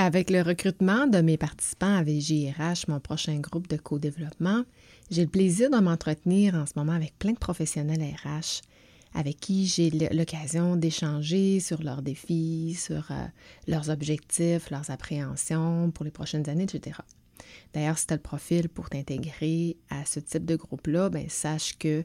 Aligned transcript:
Avec 0.00 0.30
le 0.30 0.42
recrutement 0.42 1.08
de 1.08 1.20
mes 1.20 1.36
participants 1.36 1.96
à 1.96 2.04
VGRH, 2.04 2.86
mon 2.86 3.00
prochain 3.00 3.40
groupe 3.40 3.66
de 3.66 3.76
co-développement, 3.76 4.62
j'ai 5.10 5.22
le 5.22 5.28
plaisir 5.28 5.70
de 5.70 5.78
m'entretenir 5.78 6.54
en 6.54 6.66
ce 6.66 6.74
moment 6.76 6.92
avec 6.92 7.18
plein 7.18 7.32
de 7.32 7.38
professionnels 7.38 8.14
RH 8.24 8.62
avec 9.12 9.40
qui 9.40 9.66
j'ai 9.66 9.90
l'occasion 9.90 10.76
d'échanger 10.76 11.58
sur 11.58 11.82
leurs 11.82 12.02
défis, 12.02 12.76
sur 12.78 13.10
euh, 13.10 13.24
leurs 13.66 13.90
objectifs, 13.90 14.70
leurs 14.70 14.88
appréhensions 14.90 15.90
pour 15.90 16.04
les 16.04 16.12
prochaines 16.12 16.48
années, 16.48 16.68
etc. 16.72 17.00
D'ailleurs, 17.74 17.98
si 17.98 18.06
tu 18.06 18.12
as 18.12 18.16
le 18.18 18.22
profil 18.22 18.68
pour 18.68 18.90
t'intégrer 18.90 19.78
à 19.90 20.04
ce 20.04 20.20
type 20.20 20.44
de 20.44 20.54
groupe-là, 20.54 21.08
ben, 21.10 21.28
sache 21.28 21.76
que 21.76 22.04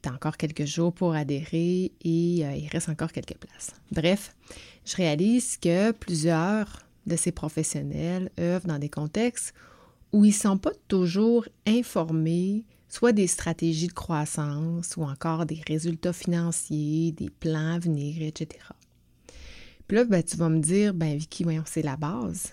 tu 0.00 0.08
as 0.08 0.14
encore 0.14 0.38
quelques 0.38 0.64
jours 0.64 0.94
pour 0.94 1.12
adhérer 1.12 1.92
et 2.02 2.46
euh, 2.46 2.56
il 2.56 2.68
reste 2.72 2.88
encore 2.88 3.12
quelques 3.12 3.36
places. 3.36 3.72
Bref, 3.92 4.34
je 4.86 4.96
réalise 4.96 5.58
que 5.58 5.90
plusieurs 5.90 6.84
de 7.06 7.16
ces 7.16 7.32
professionnels 7.32 8.30
œuvrent 8.38 8.66
dans 8.66 8.78
des 8.78 8.88
contextes 8.88 9.54
où 10.12 10.24
ils 10.24 10.28
ne 10.28 10.34
sont 10.34 10.58
pas 10.58 10.72
toujours 10.88 11.44
informés, 11.66 12.64
soit 12.88 13.12
des 13.12 13.26
stratégies 13.26 13.88
de 13.88 13.92
croissance 13.92 14.96
ou 14.96 15.02
encore 15.02 15.46
des 15.46 15.60
résultats 15.66 16.12
financiers, 16.12 17.12
des 17.12 17.30
plans 17.30 17.74
à 17.74 17.78
venir, 17.78 18.22
etc. 18.22 18.60
Puis 19.88 19.96
là, 19.96 20.04
ben, 20.04 20.22
tu 20.22 20.36
vas 20.36 20.48
me 20.48 20.60
dire, 20.60 20.94
ben 20.94 21.16
Vicky, 21.16 21.44
voyons, 21.44 21.64
c'est 21.66 21.82
la 21.82 21.96
base. 21.96 22.52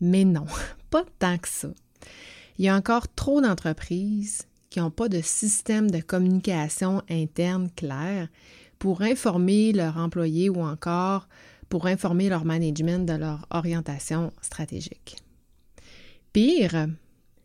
Mais 0.00 0.24
non, 0.24 0.46
pas 0.90 1.04
tant 1.18 1.38
que 1.38 1.48
ça. 1.48 1.68
Il 2.58 2.64
y 2.64 2.68
a 2.68 2.76
encore 2.76 3.12
trop 3.14 3.40
d'entreprises 3.40 4.46
qui 4.70 4.80
n'ont 4.80 4.90
pas 4.90 5.08
de 5.08 5.20
système 5.20 5.90
de 5.90 6.00
communication 6.00 7.02
interne 7.10 7.70
clair 7.76 8.28
pour 8.78 9.02
informer 9.02 9.72
leurs 9.72 9.98
employés 9.98 10.48
ou 10.48 10.62
encore 10.62 11.28
pour 11.72 11.86
informer 11.86 12.28
leur 12.28 12.44
management 12.44 13.06
de 13.06 13.14
leur 13.14 13.46
orientation 13.48 14.30
stratégique. 14.42 15.16
Pire, 16.34 16.86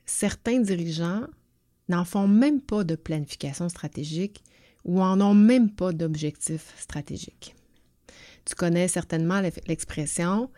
certains 0.06 0.60
dirigeants 0.60 1.22
n'en 1.88 2.04
font 2.04 2.28
même 2.28 2.60
pas 2.60 2.84
de 2.84 2.96
planification 2.96 3.70
stratégique 3.70 4.44
ou 4.84 5.02
en 5.02 5.22
ont 5.22 5.34
même 5.34 5.72
pas 5.72 5.94
d'objectif 5.94 6.74
stratégique. 6.78 7.56
Tu 8.44 8.54
connais 8.54 8.90
certainement 8.90 9.40
l'expression 9.66 10.52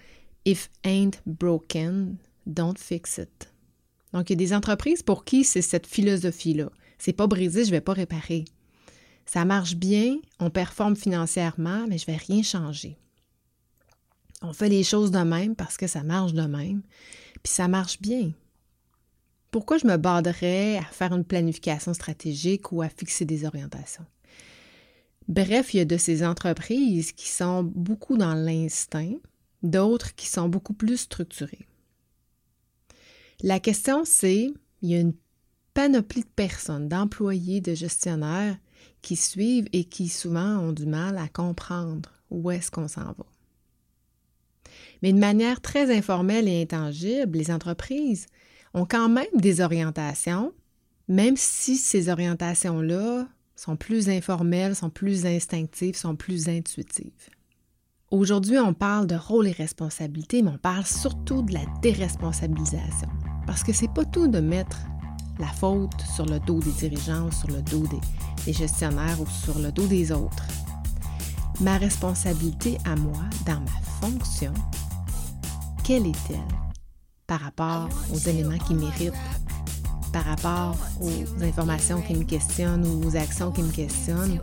If 0.45 0.71
ain't 0.83 1.21
broken, 1.27 2.17
don't 2.47 2.75
fix 2.75 3.19
it. 3.19 3.53
Donc, 4.13 4.31
il 4.31 4.33
y 4.33 4.37
a 4.37 4.47
des 4.47 4.53
entreprises 4.55 5.03
pour 5.03 5.25
qui 5.25 5.43
c'est 5.43 5.61
cette 5.61 5.85
philosophie-là. 5.85 6.71
C'est 6.97 7.13
pas 7.13 7.27
brisé, 7.27 7.65
je 7.65 7.69
vais 7.69 7.81
pas 7.81 7.93
réparer. 7.93 8.45
Ça 9.27 9.45
marche 9.45 9.75
bien, 9.75 10.17
on 10.39 10.49
performe 10.49 10.95
financièrement, 10.95 11.85
mais 11.87 11.99
je 11.99 12.07
vais 12.07 12.17
rien 12.17 12.41
changer. 12.41 12.97
On 14.41 14.53
fait 14.53 14.69
les 14.69 14.83
choses 14.83 15.11
de 15.11 15.19
même 15.19 15.55
parce 15.55 15.77
que 15.77 15.87
ça 15.87 16.03
marche 16.03 16.33
de 16.33 16.43
même, 16.43 16.81
puis 17.43 17.51
ça 17.51 17.67
marche 17.67 17.99
bien. 17.99 18.31
Pourquoi 19.51 19.77
je 19.77 19.87
me 19.87 19.97
borderais 19.97 20.77
à 20.77 20.83
faire 20.83 21.13
une 21.13 21.25
planification 21.25 21.93
stratégique 21.93 22.71
ou 22.71 22.81
à 22.81 22.89
fixer 22.89 23.25
des 23.25 23.45
orientations? 23.45 24.05
Bref, 25.27 25.73
il 25.73 25.77
y 25.77 25.81
a 25.81 25.85
de 25.85 25.97
ces 25.97 26.25
entreprises 26.25 27.11
qui 27.11 27.27
sont 27.27 27.63
beaucoup 27.63 28.17
dans 28.17 28.33
l'instinct, 28.33 29.15
d'autres 29.61 30.15
qui 30.15 30.27
sont 30.27 30.49
beaucoup 30.49 30.73
plus 30.73 30.97
structurées. 30.97 31.67
La 33.41 33.59
question, 33.59 34.03
c'est, 34.05 34.49
il 34.81 34.89
y 34.89 34.95
a 34.95 34.99
une 34.99 35.13
panoplie 35.73 36.23
de 36.23 36.29
personnes, 36.35 36.87
d'employés, 36.87 37.61
de 37.61 37.73
gestionnaires 37.73 38.57
qui 39.01 39.15
suivent 39.15 39.67
et 39.71 39.85
qui 39.85 40.09
souvent 40.09 40.57
ont 40.59 40.73
du 40.73 40.85
mal 40.85 41.17
à 41.17 41.27
comprendre 41.27 42.11
où 42.29 42.51
est-ce 42.51 42.71
qu'on 42.71 42.87
s'en 42.87 43.05
va. 43.05 43.25
Mais 45.01 45.13
de 45.13 45.19
manière 45.19 45.61
très 45.61 45.95
informelle 45.95 46.47
et 46.47 46.61
intangible, 46.61 47.37
les 47.37 47.51
entreprises 47.51 48.27
ont 48.73 48.85
quand 48.85 49.09
même 49.09 49.25
des 49.35 49.61
orientations, 49.61 50.53
même 51.07 51.37
si 51.37 51.77
ces 51.77 52.09
orientations-là 52.09 53.27
sont 53.55 53.75
plus 53.75 54.09
informelles, 54.09 54.75
sont 54.75 54.89
plus 54.89 55.25
instinctives, 55.25 55.95
sont 55.95 56.15
plus 56.15 56.47
intuitives. 56.47 57.29
Aujourd'hui, 58.11 58.57
on 58.57 58.73
parle 58.73 59.05
de 59.05 59.15
rôle 59.15 59.47
et 59.47 59.51
responsabilité, 59.51 60.41
mais 60.41 60.51
on 60.51 60.57
parle 60.57 60.85
surtout 60.85 61.43
de 61.43 61.53
la 61.53 61.65
déresponsabilisation. 61.81 63.09
Parce 63.45 63.63
que 63.63 63.73
c'est 63.73 63.93
pas 63.93 64.05
tout 64.05 64.27
de 64.27 64.39
mettre 64.39 64.79
la 65.39 65.47
faute 65.47 66.01
sur 66.15 66.25
le 66.25 66.39
dos 66.39 66.59
des 66.59 66.71
dirigeants 66.71 67.31
sur 67.31 67.49
le 67.49 67.61
dos 67.61 67.85
des, 67.87 67.99
des 68.45 68.53
gestionnaires 68.53 69.21
ou 69.21 69.27
sur 69.27 69.59
le 69.59 69.71
dos 69.71 69.87
des 69.87 70.11
autres. 70.11 70.47
Ma 71.61 71.77
responsabilité 71.77 72.77
à 72.85 72.95
moi, 72.95 73.21
dans 73.45 73.59
ma 73.59 73.81
fonction, 74.01 74.53
quelle 75.89 76.05
est-elle 76.05 76.37
par 77.25 77.39
rapport 77.39 77.89
aux 78.13 78.17
éléments 78.29 78.59
qui 78.59 78.75
méritent, 78.75 79.11
par 80.13 80.23
rapport 80.23 80.77
aux 81.01 81.43
informations 81.43 81.99
qui 82.03 82.13
me 82.13 82.25
questionnent 82.25 82.85
ou 82.85 83.07
aux 83.07 83.15
actions 83.15 83.51
qui 83.51 83.63
me 83.63 83.71
questionnent 83.71 84.39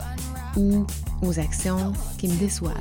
ou 0.57 0.85
aux 1.23 1.39
actions 1.39 1.93
qui 2.19 2.27
me 2.27 2.35
déçoivent? 2.35 2.75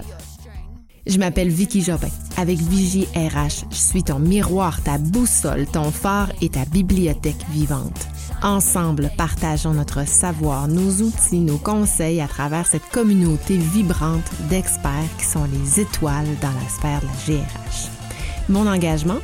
Je 1.05 1.19
m'appelle 1.19 1.49
Vicky 1.49 1.83
Jobin. 1.83 2.09
Avec 2.37 2.57
Vigie 2.57 3.07
RH, 3.15 3.69
je 3.69 3.75
suis 3.75 4.03
ton 4.03 4.17
miroir, 4.17 4.81
ta 4.81 4.97
boussole, 4.97 5.67
ton 5.67 5.91
phare 5.91 6.31
et 6.41 6.49
ta 6.49 6.65
bibliothèque 6.65 7.45
vivante. 7.51 8.07
Ensemble, 8.41 9.11
partageons 9.15 9.75
notre 9.75 10.07
savoir, 10.07 10.67
nos 10.67 11.03
outils, 11.03 11.39
nos 11.39 11.59
conseils 11.59 12.19
à 12.19 12.27
travers 12.27 12.65
cette 12.65 12.89
communauté 12.89 13.57
vibrante 13.57 14.27
d'experts 14.49 15.15
qui 15.19 15.25
sont 15.25 15.45
les 15.53 15.81
étoiles 15.81 16.35
dans 16.41 16.49
la 16.49 16.67
sphère 16.67 17.01
de 17.01 17.05
la 17.05 17.43
GRH. 17.43 17.94
Mon 18.47 18.67
engagement, 18.67 19.17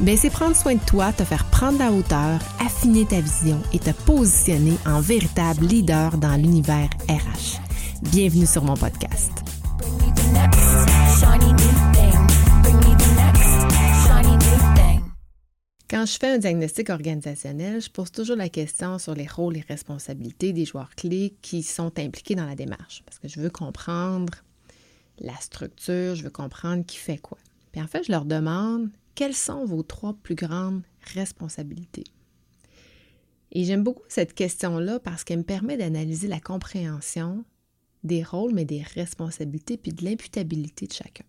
ben, 0.00 0.16
c'est 0.16 0.30
prendre 0.30 0.54
soin 0.54 0.76
de 0.76 0.84
toi, 0.84 1.12
te 1.12 1.24
faire 1.24 1.44
prendre 1.50 1.80
la 1.80 1.90
hauteur, 1.90 2.38
affiner 2.64 3.04
ta 3.06 3.20
vision 3.20 3.60
et 3.72 3.80
te 3.80 3.90
positionner 3.90 4.74
en 4.86 5.00
véritable 5.00 5.66
leader 5.66 6.16
dans 6.16 6.36
l'univers 6.36 6.88
RH. 7.08 7.58
Bienvenue 8.12 8.46
sur 8.46 8.62
mon 8.62 8.74
podcast. 8.74 9.32
Quand 15.90 16.06
je 16.06 16.16
fais 16.16 16.34
un 16.34 16.38
diagnostic 16.38 16.90
organisationnel, 16.90 17.80
je 17.80 17.90
pose 17.90 18.12
toujours 18.12 18.36
la 18.36 18.48
question 18.48 19.00
sur 19.00 19.14
les 19.14 19.26
rôles 19.26 19.56
et 19.56 19.64
responsabilités 19.68 20.52
des 20.52 20.66
joueurs 20.66 20.94
clés 20.94 21.34
qui 21.42 21.64
sont 21.64 21.98
impliqués 21.98 22.36
dans 22.36 22.46
la 22.46 22.54
démarche, 22.54 23.02
parce 23.04 23.18
que 23.18 23.26
je 23.26 23.40
veux 23.40 23.50
comprendre 23.50 24.34
la 25.18 25.34
structure, 25.40 26.14
je 26.14 26.22
veux 26.22 26.30
comprendre 26.30 26.84
qui 26.86 26.98
fait 26.98 27.18
quoi. 27.18 27.38
Puis 27.72 27.80
en 27.80 27.86
fait, 27.86 28.04
je 28.04 28.12
leur 28.12 28.24
demande 28.24 28.90
quelles 29.14 29.34
sont 29.34 29.64
vos 29.64 29.82
trois 29.82 30.14
plus 30.14 30.34
grandes 30.34 30.82
responsabilités? 31.14 32.04
Et 33.50 33.64
j'aime 33.64 33.82
beaucoup 33.82 34.04
cette 34.08 34.34
question-là 34.34 35.00
parce 35.00 35.24
qu'elle 35.24 35.38
me 35.38 35.44
permet 35.44 35.76
d'analyser 35.76 36.28
la 36.28 36.40
compréhension 36.40 37.44
des 38.04 38.22
rôles, 38.22 38.54
mais 38.54 38.64
des 38.64 38.82
responsabilités, 38.82 39.76
puis 39.76 39.92
de 39.92 40.04
l'imputabilité 40.04 40.86
de 40.86 40.92
chacun. 40.92 41.24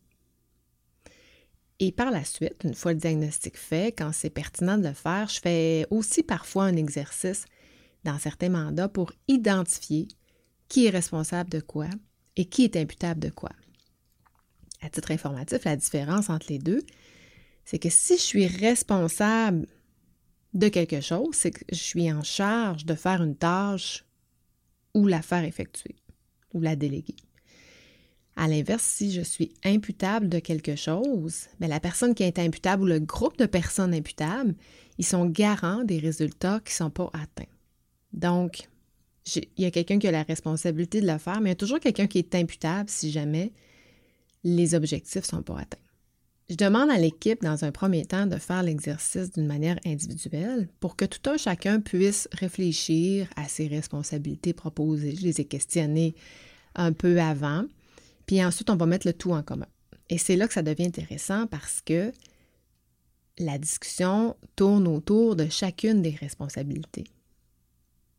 Et 1.79 1.91
par 1.91 2.11
la 2.11 2.25
suite, 2.25 2.61
une 2.63 2.73
fois 2.73 2.91
le 2.91 2.99
diagnostic 2.99 3.57
fait, 3.57 3.93
quand 3.97 4.11
c'est 4.13 4.29
pertinent 4.29 4.77
de 4.77 4.87
le 4.87 4.93
faire, 4.93 5.29
je 5.29 5.39
fais 5.39 5.87
aussi 5.89 6.23
parfois 6.23 6.65
un 6.65 6.75
exercice 6.75 7.45
dans 8.03 8.19
certains 8.19 8.49
mandats 8.49 8.89
pour 8.89 9.13
identifier 9.27 10.07
qui 10.67 10.85
est 10.85 10.91
responsable 10.91 11.49
de 11.49 11.61
quoi 11.61 11.87
et 12.35 12.45
qui 12.45 12.65
est 12.65 12.75
imputable 12.75 13.21
de 13.21 13.29
quoi. 13.29 13.51
À 14.81 14.89
titre 14.89 15.11
informatif, 15.11 15.65
la 15.65 15.75
différence 15.75 16.29
entre 16.29 16.47
les 16.49 16.59
deux, 16.59 16.83
c'est 17.65 17.79
que 17.79 17.89
si 17.89 18.15
je 18.17 18.21
suis 18.21 18.47
responsable 18.47 19.67
de 20.53 20.67
quelque 20.69 21.01
chose, 21.01 21.33
c'est 21.33 21.51
que 21.51 21.63
je 21.69 21.77
suis 21.77 22.11
en 22.11 22.23
charge 22.23 22.85
de 22.85 22.95
faire 22.95 23.21
une 23.21 23.35
tâche 23.35 24.05
ou 24.93 25.05
la 25.05 25.21
faire 25.21 25.43
effectuer 25.43 25.95
ou 26.53 26.61
la 26.61 26.75
déléguer. 26.75 27.15
À 28.35 28.47
l'inverse, 28.47 28.83
si 28.83 29.11
je 29.11 29.21
suis 29.21 29.53
imputable 29.65 30.29
de 30.29 30.39
quelque 30.39 30.75
chose, 30.75 31.47
bien, 31.59 31.67
la 31.67 31.81
personne 31.81 32.15
qui 32.15 32.23
est 32.23 32.39
imputable 32.39 32.83
ou 32.83 32.85
le 32.85 32.99
groupe 32.99 33.37
de 33.37 33.45
personnes 33.45 33.93
imputables, 33.93 34.55
ils 34.97 35.05
sont 35.05 35.25
garants 35.25 35.83
des 35.83 35.99
résultats 35.99 36.61
qui 36.63 36.71
ne 36.71 36.77
sont 36.77 36.89
pas 36.89 37.09
atteints. 37.13 37.51
Donc, 38.13 38.69
il 39.35 39.45
y 39.57 39.65
a 39.65 39.71
quelqu'un 39.71 39.99
qui 39.99 40.07
a 40.07 40.11
la 40.11 40.23
responsabilité 40.23 41.01
de 41.01 41.07
le 41.07 41.17
faire, 41.17 41.41
mais 41.41 41.49
il 41.49 41.51
y 41.51 41.53
a 41.53 41.55
toujours 41.55 41.79
quelqu'un 41.79 42.07
qui 42.07 42.17
est 42.17 42.33
imputable 42.33 42.89
si 42.89 43.11
jamais 43.11 43.51
les 44.43 44.75
objectifs 44.75 45.23
ne 45.23 45.37
sont 45.37 45.43
pas 45.43 45.59
atteints. 45.59 45.77
Je 46.49 46.55
demande 46.55 46.89
à 46.89 46.97
l'équipe, 46.97 47.43
dans 47.43 47.63
un 47.63 47.71
premier 47.71 48.05
temps, 48.05 48.25
de 48.25 48.37
faire 48.37 48.63
l'exercice 48.63 49.31
d'une 49.31 49.45
manière 49.45 49.79
individuelle 49.85 50.67
pour 50.79 50.95
que 50.95 51.05
tout 51.05 51.29
un 51.29 51.37
chacun 51.37 51.79
puisse 51.79 52.27
réfléchir 52.31 53.29
à 53.35 53.47
ses 53.47 53.67
responsabilités 53.67 54.53
proposées. 54.53 55.15
Je 55.15 55.21
les 55.21 55.41
ai 55.41 55.45
questionnées 55.45 56.15
un 56.73 56.91
peu 56.91 57.21
avant. 57.21 57.65
Puis 58.25 58.43
ensuite, 58.43 58.71
on 58.71 58.75
va 58.75 58.87
mettre 58.87 59.05
le 59.05 59.13
tout 59.13 59.31
en 59.31 59.43
commun. 59.43 59.67
Et 60.09 60.17
c'est 60.17 60.35
là 60.35 60.47
que 60.47 60.53
ça 60.53 60.63
devient 60.63 60.87
intéressant 60.87 61.45
parce 61.45 61.81
que 61.81 62.11
la 63.37 63.59
discussion 63.59 64.35
tourne 64.55 64.87
autour 64.87 65.35
de 65.35 65.47
chacune 65.49 66.01
des 66.01 66.15
responsabilités. 66.15 67.05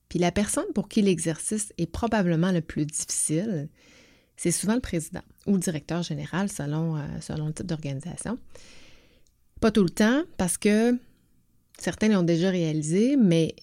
Puis 0.08 0.18
la 0.18 0.32
personne 0.32 0.72
pour 0.74 0.88
qui 0.88 1.02
l'exercice 1.02 1.72
est 1.78 1.86
probablement 1.86 2.52
le 2.52 2.60
plus 2.60 2.86
difficile, 2.86 3.68
c'est 4.42 4.52
souvent 4.52 4.74
le 4.74 4.80
président 4.80 5.20
ou 5.46 5.52
le 5.52 5.58
directeur 5.58 6.02
général 6.02 6.50
selon, 6.50 6.96
euh, 6.96 7.02
selon 7.20 7.48
le 7.48 7.52
type 7.52 7.66
d'organisation. 7.66 8.38
Pas 9.60 9.70
tout 9.70 9.82
le 9.82 9.90
temps, 9.90 10.22
parce 10.38 10.56
que 10.56 10.98
certains 11.78 12.08
l'ont 12.08 12.22
déjà 12.22 12.48
réalisé, 12.48 13.16
mais 13.18 13.54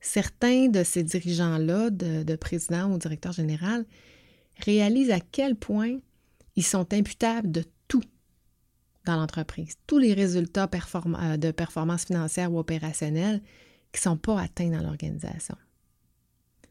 certains 0.00 0.68
de 0.68 0.84
ces 0.84 1.02
dirigeants-là, 1.02 1.90
de, 1.90 2.22
de 2.22 2.36
président 2.36 2.90
ou 2.90 2.96
directeur 2.96 3.32
général, 3.32 3.84
réalisent 4.64 5.10
à 5.10 5.20
quel 5.20 5.54
point 5.54 5.98
ils 6.56 6.64
sont 6.64 6.94
imputables 6.94 7.50
de 7.50 7.62
tout 7.86 8.02
dans 9.04 9.16
l'entreprise. 9.16 9.74
Tous 9.86 9.98
les 9.98 10.14
résultats 10.14 10.70
euh, 10.72 11.36
de 11.36 11.50
performance 11.50 12.06
financière 12.06 12.50
ou 12.50 12.58
opérationnelle 12.58 13.42
qui 13.92 13.98
ne 13.98 14.12
sont 14.12 14.16
pas 14.16 14.40
atteints 14.40 14.70
dans 14.70 14.82
l'organisation. 14.82 15.56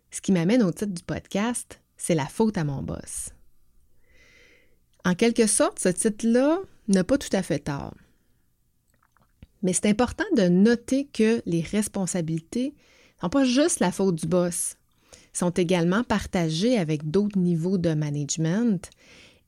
Ce 0.09 0.19
qui 0.19 0.31
m'amène 0.31 0.63
au 0.63 0.71
titre 0.71 0.95
du 0.95 1.03
podcast, 1.03 1.79
c'est 1.99 2.15
la 2.15 2.25
faute 2.25 2.57
à 2.57 2.63
mon 2.63 2.81
boss. 2.81 3.29
En 5.05 5.13
quelque 5.13 5.45
sorte, 5.45 5.79
ce 5.79 5.89
titre-là 5.89 6.57
n'a 6.87 7.03
pas 7.03 7.19
tout 7.19 7.29
à 7.33 7.43
fait 7.43 7.59
tort. 7.59 7.93
Mais 9.61 9.73
c'est 9.73 9.87
important 9.87 10.25
de 10.35 10.47
noter 10.47 11.05
que 11.05 11.43
les 11.45 11.61
responsabilités 11.61 12.73
ne 13.17 13.21
sont 13.21 13.29
pas 13.29 13.43
juste 13.43 13.81
la 13.81 13.91
faute 13.91 14.15
du 14.15 14.27
boss, 14.27 14.75
sont 15.33 15.49
également 15.51 16.03
partagées 16.03 16.77
avec 16.77 17.11
d'autres 17.11 17.37
niveaux 17.37 17.77
de 17.77 17.93
management 17.93 18.89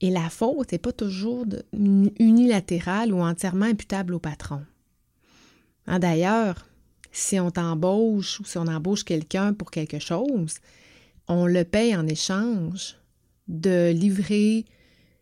et 0.01 0.09
la 0.09 0.29
faute 0.29 0.73
n'est 0.73 0.77
pas 0.77 0.91
toujours 0.91 1.45
unilatérale 1.73 3.13
ou 3.13 3.21
entièrement 3.21 3.65
imputable 3.65 4.13
au 4.13 4.19
patron. 4.19 4.65
Hein, 5.87 5.99
d'ailleurs, 5.99 6.67
si 7.11 7.39
on 7.39 7.51
t'embauche 7.51 8.39
ou 8.39 8.45
si 8.45 8.57
on 8.57 8.67
embauche 8.67 9.03
quelqu'un 9.03 9.53
pour 9.53 9.71
quelque 9.71 9.99
chose, 9.99 10.55
on 11.31 11.45
le 11.45 11.63
paye 11.63 11.95
en 11.95 12.05
échange 12.07 12.97
de 13.47 13.89
livrer 13.91 14.65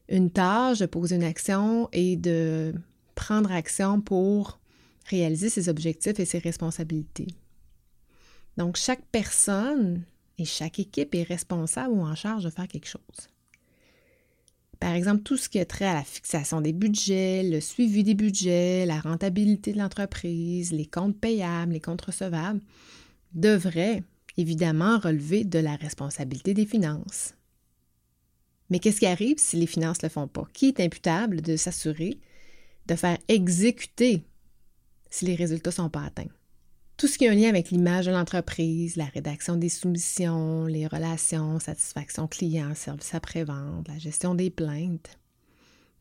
une 0.10 0.32
tâche, 0.32 0.80
de 0.80 0.88
poser 0.88 1.18
une 1.18 1.24
action 1.24 1.88
et 1.94 2.16
de 2.16 2.74
prendre 3.14 3.52
action 3.52 4.02
pour 4.02 4.60
réaliser 5.06 5.50
ses 5.50 5.70
objectifs 5.70 6.20
et 6.20 6.26
ses 6.26 6.40
responsabilités. 6.40 7.28
Donc, 8.58 8.76
chaque 8.76 9.06
personne 9.12 10.04
et 10.40 10.46
chaque 10.46 10.80
équipe 10.80 11.14
est 11.14 11.24
responsable 11.24 11.94
ou 11.94 12.02
en 12.02 12.16
charge 12.16 12.44
de 12.44 12.50
faire 12.50 12.68
quelque 12.68 12.88
chose. 12.88 13.30
Par 14.80 14.94
exemple, 14.94 15.22
tout 15.22 15.38
ce 15.38 15.48
qui 15.48 15.60
est 15.60 15.66
trait 15.66 15.86
à 15.86 15.94
la 15.94 16.04
fixation 16.04 16.60
des 16.60 16.74
budgets, 16.74 17.44
le 17.44 17.60
suivi 17.60 18.04
des 18.04 18.16
budgets, 18.16 18.86
la 18.88 19.00
rentabilité 19.00 19.74
de 19.74 19.78
l'entreprise, 19.78 20.72
les 20.72 20.88
comptes 20.88 21.20
payables, 21.20 21.74
les 21.74 21.82
comptes 21.82 22.02
recevables, 22.02 22.62
devrait 23.34 24.04
évidemment 24.38 25.00
relever 25.00 25.44
de 25.44 25.60
la 25.60 25.76
responsabilité 25.76 26.54
des 26.54 26.66
finances. 26.66 27.36
Mais 28.70 28.80
qu'est-ce 28.80 29.00
qui 29.00 29.06
arrive 29.06 29.38
si 29.38 29.58
les 29.58 29.68
finances 29.68 30.02
ne 30.04 30.08
le 30.08 30.12
font 30.12 30.28
pas? 30.28 30.48
Qui 30.54 30.68
est 30.68 30.80
imputable 30.80 31.42
de 31.42 31.56
s'assurer 31.56 32.20
de 32.86 32.96
faire 32.96 33.18
exécuter 33.28 34.24
si 35.10 35.26
les 35.26 35.36
résultats 35.36 35.70
ne 35.70 35.76
sont 35.76 35.90
pas 35.90 36.04
atteints? 36.04 36.30
Tout 36.98 37.08
ce 37.08 37.18
qui 37.18 37.28
a 37.28 37.32
un 37.32 37.36
lien 37.36 37.50
avec 37.50 37.72
l'image 37.72 38.08
de 38.08 38.12
l'entreprise, 38.12 38.98
la 38.98 39.06
rédaction 39.06 39.56
des 39.56 39.70
soumissions, 39.70 40.66
les 40.66 40.86
relations, 40.86 41.58
satisfaction 41.60 42.28
client, 42.28 42.76
service 42.76 43.14
après-vente, 43.14 43.88
la 43.88 43.98
gestion 43.98 44.36
des 44.36 44.50
plaintes. 44.50 45.18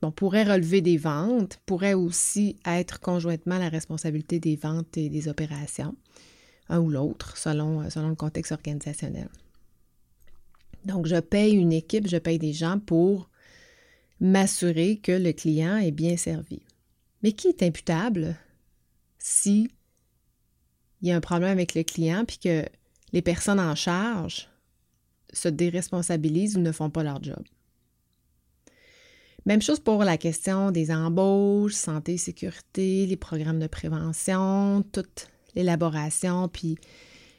Bon, 0.03 0.11
pourrait 0.11 0.45
relever 0.45 0.81
des 0.81 0.97
ventes, 0.97 1.61
pourrait 1.67 1.95
aussi 1.95 2.57
être 2.65 3.01
conjointement 3.01 3.59
la 3.59 3.69
responsabilité 3.69 4.41
des 4.41 4.57
ventes 4.57 4.97
et 4.97 5.09
des 5.09 5.29
opérations, 5.29 5.95
un 6.69 6.81
ou 6.81 6.91
l'autre, 6.91 7.37
selon, 7.37 7.89
selon 7.91 8.09
le 8.09 8.15
contexte 8.15 8.53
organisationnel. 8.53 9.29
Donc, 10.85 11.07
je 11.07 11.17
paye 11.17 11.55
une 11.55 11.73
équipe, 11.73 12.09
je 12.09 12.17
paye 12.17 12.39
des 12.39 12.53
gens 12.53 12.79
pour 12.79 13.29
m'assurer 14.21 14.99
que 14.99 15.13
le 15.13 15.33
client 15.33 15.77
est 15.77 15.91
bien 15.91 16.17
servi. 16.17 16.63
Mais 17.23 17.33
qui 17.33 17.49
est 17.49 17.63
imputable 17.63 18.37
si 19.19 19.71
il 21.01 21.09
y 21.09 21.13
a 21.13 21.17
un 21.17 21.21
problème 21.21 21.51
avec 21.51 21.75
le 21.75 21.83
client 21.83 22.25
puis 22.25 22.39
que 22.39 22.65
les 23.13 23.23
personnes 23.23 23.61
en 23.61 23.75
charge 23.75 24.49
se 25.33 25.49
déresponsabilisent 25.49 26.57
ou 26.57 26.61
ne 26.61 26.73
font 26.73 26.91
pas 26.91 27.03
leur 27.03 27.23
job? 27.23 27.43
Même 29.47 29.63
chose 29.63 29.81
pour 29.81 30.05
la 30.05 30.19
question 30.19 30.71
des 30.71 30.91
embauches, 30.91 31.73
santé, 31.73 32.19
sécurité, 32.19 33.07
les 33.07 33.17
programmes 33.17 33.61
de 33.61 33.67
prévention, 33.67 34.85
toute 34.93 35.29
l'élaboration 35.59 36.49
puis 36.49 36.79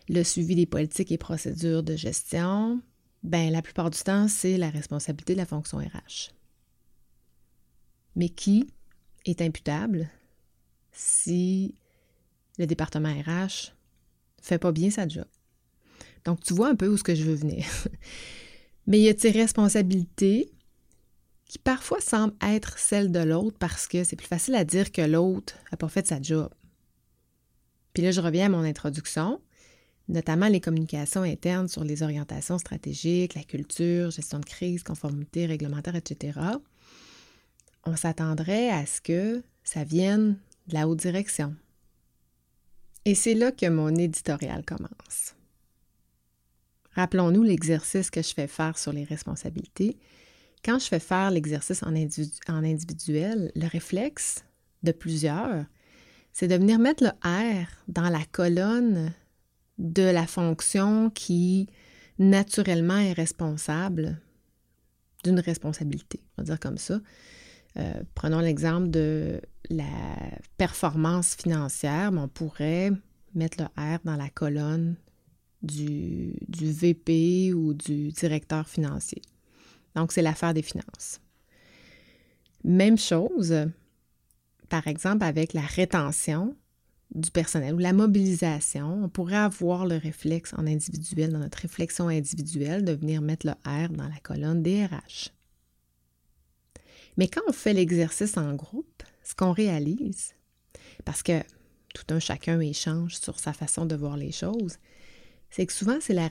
le 0.09 0.23
suivi 0.23 0.55
des 0.55 0.65
politiques 0.65 1.11
et 1.11 1.17
procédures 1.17 1.83
de 1.83 1.95
gestion. 1.95 2.81
Ben, 3.23 3.51
la 3.51 3.61
plupart 3.61 3.89
du 3.89 3.99
temps, 3.99 4.27
c'est 4.27 4.57
la 4.57 4.69
responsabilité 4.69 5.33
de 5.33 5.39
la 5.39 5.45
fonction 5.45 5.77
RH. 5.77 6.31
Mais 8.15 8.29
qui 8.29 8.67
est 9.25 9.41
imputable 9.41 10.09
si 10.91 11.75
le 12.57 12.65
département 12.65 13.13
RH 13.13 13.73
fait 14.41 14.57
pas 14.57 14.71
bien 14.71 14.89
sa 14.89 15.07
job? 15.07 15.25
Donc, 16.25 16.43
tu 16.43 16.53
vois 16.53 16.69
un 16.69 16.75
peu 16.75 16.87
où 16.87 16.97
ce 16.97 17.03
que 17.03 17.15
je 17.15 17.23
veux 17.23 17.35
venir. 17.35 17.65
Mais 18.87 18.99
il 18.99 19.03
y 19.03 19.09
a 19.09 19.13
tes 19.13 19.31
responsabilités 19.31 20.51
qui 21.45 21.59
parfois 21.59 22.01
semblent 22.01 22.35
être 22.41 22.77
celles 22.77 23.11
de 23.11 23.19
l'autre 23.19 23.57
parce 23.59 23.87
que 23.87 24.03
c'est 24.03 24.15
plus 24.15 24.27
facile 24.27 24.55
à 24.55 24.65
dire 24.65 24.91
que 24.91 25.01
l'autre 25.01 25.55
n'a 25.71 25.77
pas 25.77 25.89
fait 25.89 26.07
sa 26.07 26.21
job. 26.21 26.49
Puis 27.99 28.05
là, 28.05 28.11
je 28.11 28.21
reviens 28.21 28.45
à 28.45 28.49
mon 28.49 28.63
introduction, 28.63 29.41
notamment 30.07 30.47
les 30.47 30.61
communications 30.61 31.23
internes 31.23 31.67
sur 31.67 31.83
les 31.83 32.01
orientations 32.01 32.57
stratégiques, 32.57 33.35
la 33.35 33.43
culture, 33.43 34.09
gestion 34.09 34.39
de 34.39 34.45
crise, 34.45 34.83
conformité 34.83 35.45
réglementaire, 35.45 35.97
etc. 35.97 36.39
On 37.83 37.97
s'attendrait 37.97 38.69
à 38.69 38.85
ce 38.85 39.01
que 39.01 39.43
ça 39.65 39.83
vienne 39.83 40.37
de 40.67 40.75
la 40.75 40.87
haute 40.87 40.99
direction, 40.99 41.57
et 43.03 43.15
c'est 43.15 43.33
là 43.33 43.51
que 43.51 43.67
mon 43.67 43.93
éditorial 43.93 44.63
commence. 44.63 45.35
Rappelons-nous 46.93 47.43
l'exercice 47.43 48.09
que 48.09 48.21
je 48.21 48.33
fais 48.33 48.47
faire 48.47 48.77
sur 48.77 48.93
les 48.93 49.03
responsabilités. 49.03 49.97
Quand 50.63 50.79
je 50.79 50.87
fais 50.87 50.99
faire 50.99 51.31
l'exercice 51.31 51.83
en, 51.83 51.93
individuel, 52.63 53.51
le 53.55 53.67
réflexe 53.67 54.45
de 54.83 54.93
plusieurs, 54.93 55.65
c'est 56.33 56.47
de 56.47 56.55
venir 56.55 56.79
mettre 56.79 57.03
le 57.03 57.09
R 57.23 57.67
dans 57.87 58.09
la 58.09 58.23
colonne 58.31 59.13
de 59.77 60.03
la 60.03 60.27
fonction 60.27 61.09
qui 61.09 61.67
naturellement 62.17 62.97
est 62.97 63.13
responsable 63.13 64.21
d'une 65.23 65.39
responsabilité, 65.39 66.21
on 66.37 66.41
va 66.41 66.45
dire 66.45 66.59
comme 66.59 66.77
ça. 66.77 66.99
Euh, 67.77 68.01
prenons 68.15 68.39
l'exemple 68.39 68.89
de 68.89 69.41
la 69.69 69.83
performance 70.57 71.35
financière, 71.35 72.11
on 72.13 72.27
pourrait 72.27 72.91
mettre 73.35 73.57
le 73.61 73.65
R 73.81 73.99
dans 74.03 74.15
la 74.15 74.29
colonne 74.29 74.95
du, 75.61 76.33
du 76.47 76.71
VP 76.71 77.53
ou 77.53 77.73
du 77.73 78.09
directeur 78.11 78.67
financier. 78.67 79.21
Donc, 79.95 80.11
c'est 80.11 80.21
l'affaire 80.21 80.53
des 80.53 80.61
finances. 80.61 81.19
Même 82.63 82.97
chose, 82.97 83.53
par 84.69 84.87
exemple, 84.87 85.23
avec 85.23 85.53
la 85.53 85.61
rétention 85.61 86.55
du 87.13 87.31
personnel 87.31 87.73
ou 87.73 87.79
la 87.79 87.93
mobilisation, 87.93 89.03
on 89.03 89.09
pourrait 89.09 89.35
avoir 89.35 89.85
le 89.85 89.97
réflexe 89.97 90.53
en 90.55 90.67
individuel, 90.67 91.31
dans 91.31 91.39
notre 91.39 91.59
réflexion 91.59 92.07
individuelle, 92.07 92.85
de 92.85 92.93
venir 92.93 93.21
mettre 93.21 93.47
le 93.47 93.53
R 93.65 93.89
dans 93.89 94.07
la 94.07 94.19
colonne 94.21 94.61
des 94.61 94.85
RH. 94.85 95.31
Mais 97.17 97.27
quand 97.27 97.41
on 97.47 97.51
fait 97.51 97.73
l'exercice 97.73 98.37
en 98.37 98.53
groupe, 98.53 99.03
ce 99.23 99.35
qu'on 99.35 99.51
réalise, 99.51 100.35
parce 101.03 101.23
que 101.23 101.41
tout 101.93 102.13
un 102.13 102.19
chacun 102.19 102.59
échange 102.59 103.15
sur 103.15 103.39
sa 103.39 103.53
façon 103.53 103.85
de 103.85 103.95
voir 103.95 104.15
les 104.15 104.31
choses, 104.31 104.77
c'est 105.49 105.65
que 105.65 105.73
souvent 105.73 105.97
c'est 105.99 106.13
la, 106.13 106.29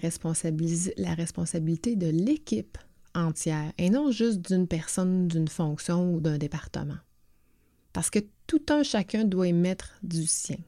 la 0.96 1.14
responsabilité 1.14 1.96
de 1.96 2.08
l'équipe 2.08 2.78
entière 3.14 3.72
et 3.78 3.90
non 3.90 4.12
juste 4.12 4.40
d'une 4.40 4.68
personne, 4.68 5.26
d'une 5.26 5.48
fonction 5.48 6.14
ou 6.14 6.20
d'un 6.20 6.38
département. 6.38 6.98
Parce 7.98 8.10
que 8.10 8.20
tout 8.46 8.62
un 8.68 8.84
chacun 8.84 9.24
doit 9.24 9.48
y 9.48 9.52
mettre 9.52 9.98
du 10.04 10.24
sien. 10.24 10.58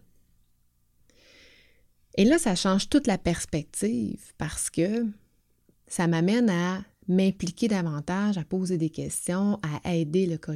Et 2.16 2.24
là, 2.24 2.40
ça 2.40 2.56
change 2.56 2.88
toute 2.88 3.06
la 3.06 3.18
perspective 3.18 4.32
parce 4.36 4.68
que 4.68 5.06
ça 5.86 6.08
m'amène 6.08 6.50
à 6.50 6.82
m'impliquer 7.06 7.68
davantage, 7.68 8.36
à 8.36 8.42
poser 8.42 8.78
des 8.78 8.90
questions, 8.90 9.60
à 9.84 9.94
aider 9.94 10.26
le 10.26 10.38
cas 10.38 10.54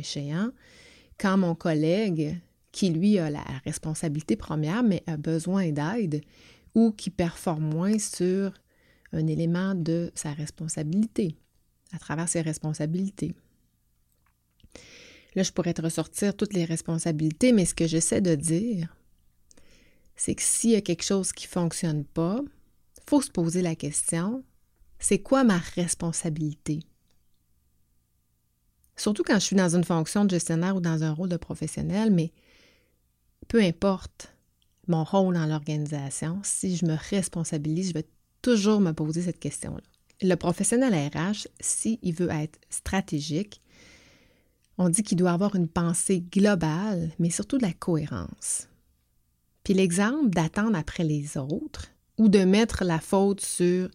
quand 1.16 1.38
mon 1.38 1.54
collègue, 1.54 2.40
qui 2.73 2.90
lui 2.90 3.21
a 3.21 3.31
la 3.31 3.45
responsabilité 3.64 4.35
première, 4.35 4.83
mais 4.83 5.04
a 5.07 5.16
besoin 5.16 5.71
d'aide, 5.71 6.23
ou 6.75 6.90
qui 6.90 7.11
performe 7.11 7.73
moins 7.73 8.00
sur 8.00 8.52
un 9.12 9.28
élément 9.28 9.76
de 9.76 10.11
sa 10.16 10.33
responsabilité, 10.33 11.37
à 11.93 12.00
travers 12.00 12.28
ses 12.28 12.40
responsabilités. 12.40 13.33
Là, 15.35 15.43
je 15.43 15.53
pourrais 15.53 15.75
te 15.75 15.83
ressortir 15.83 16.37
toutes 16.37 16.53
les 16.53 16.64
responsabilités, 16.64 17.53
mais 17.53 17.64
ce 17.64 17.75
que 17.75 17.87
j'essaie 17.87 18.21
de 18.21 18.35
dire, 18.35 18.97
c'est 20.17 20.35
que 20.35 20.43
s'il 20.43 20.71
y 20.71 20.76
a 20.76 20.81
quelque 20.81 21.05
chose 21.05 21.33
qui 21.33 21.47
ne 21.47 21.50
fonctionne 21.50 22.05
pas, 22.05 22.41
il 22.99 23.03
faut 23.09 23.21
se 23.21 23.31
poser 23.31 23.62
la 23.62 23.75
question, 23.75 24.45
c'est 24.99 25.19
quoi 25.19 25.45
ma 25.45 25.59
responsabilité? 25.59 26.81
Surtout 28.97 29.25
quand 29.25 29.35
je 29.35 29.45
suis 29.45 29.57
dans 29.57 29.75
une 29.75 29.85
fonction 29.85 30.25
de 30.25 30.31
gestionnaire 30.31 30.76
ou 30.76 30.81
dans 30.81 31.03
un 31.03 31.12
rôle 31.12 31.29
de 31.29 31.37
professionnel, 31.37 32.12
mais 32.12 32.33
peu 33.49 33.61
importe 33.61 34.33
mon 34.87 35.03
rôle 35.03 35.35
dans 35.35 35.47
l'organisation, 35.47 36.41
si 36.45 36.76
je 36.76 36.87
me 36.87 36.97
responsabilise, 37.11 37.88
je 37.88 37.95
vais 37.95 38.09
toujours 38.41 38.81
me 38.81 38.93
poser 38.93 39.23
cette 39.23 39.41
question-là. 39.41 39.83
Le 40.23 40.35
professionnel 40.37 40.95
RH, 40.95 41.49
s'il 41.61 42.14
veut 42.14 42.31
être 42.31 42.59
stratégique, 42.71 43.61
on 44.78 44.88
dit 44.88 45.02
qu'il 45.02 45.19
doit 45.19 45.33
avoir 45.33 45.54
une 45.54 45.69
pensée 45.69 46.21
globale, 46.21 47.11
mais 47.19 47.31
surtout 47.31 47.59
de 47.59 47.66
la 47.66 47.73
cohérence. 47.73 48.69
Puis 49.62 49.75
l'exemple 49.75 50.31
d'attendre 50.31 50.76
après 50.76 51.04
les 51.04 51.37
autres 51.38 51.88
ou 52.19 52.28
de 52.28 52.40
mettre 52.40 52.85
la 52.85 53.00
faute 53.00 53.40
sur 53.40 53.88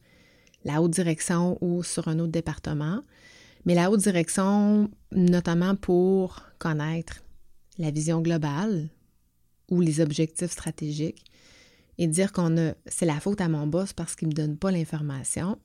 la 0.66 0.82
haute 0.82 0.92
direction 0.92 1.58
ou 1.62 1.84
sur 1.84 2.08
un 2.08 2.20
autre 2.20 2.32
département, 2.32 3.02
mais 3.66 3.76
la 3.76 3.92
haute 3.92 4.02
direction 4.02 4.90
notamment 5.12 5.76
pour 5.76 6.42
connaître 6.58 7.24
la 7.78 7.92
vision 7.92 8.22
globale 8.22 8.90
ou 9.70 9.82
les 9.82 10.02
objectifs 10.02 10.52
stratégiques 10.52 11.24
et 11.98 12.08
dire 12.08 12.32
qu'on 12.32 12.58
a 12.58 12.74
c'est 12.88 13.06
la 13.06 13.20
faute 13.20 13.42
à 13.42 13.50
mon 13.50 13.68
boss 13.68 13.94
parce 13.94 14.16
qu'il 14.16 14.30
ne 14.30 14.34
me 14.34 14.36
donne 14.36 14.58
pas 14.58 14.72
l'information. 14.72 15.60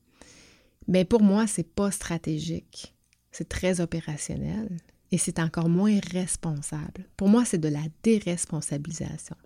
Mais 0.87 1.03
pour 1.03 1.23
moi, 1.23 1.47
c'est 1.47 1.67
pas 1.67 1.89
stratégique. 1.89 2.93
C'est 3.31 3.49
très 3.49 3.81
opérationnel 3.81 4.77
et 5.15 5.17
c'est 5.17 5.39
encore 5.39 5.69
moins 5.69 5.97
responsable. 6.11 7.07
Pour 7.15 7.29
moi, 7.29 7.45
c'est 7.45 7.57
de 7.57 7.69
la 7.69 7.83
déresponsabilisation. 8.03 9.37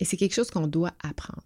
Et 0.00 0.04
c'est 0.04 0.16
quelque 0.16 0.34
chose 0.34 0.50
qu'on 0.50 0.66
doit 0.66 0.94
apprendre. 1.00 1.44